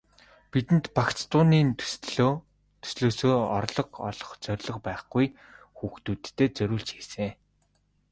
[0.51, 5.25] Бидэнд багц дууны төслөөсөө орлого олох зорилго байхгүй,
[5.77, 7.29] хүүхдүүддээ зориулж хийсэн.